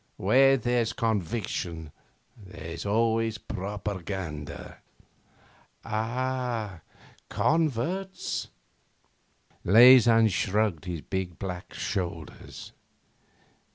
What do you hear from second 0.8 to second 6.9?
conviction there's always propaganda.' 'Ah,